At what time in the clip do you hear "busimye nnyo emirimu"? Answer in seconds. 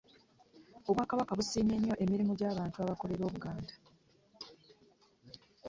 1.39-2.31